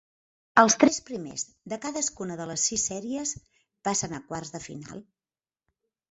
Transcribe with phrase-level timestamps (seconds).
[0.59, 1.41] Els tres primers
[1.73, 3.33] de cadascuna de les sis sèries
[3.89, 5.05] passen a quarts de final.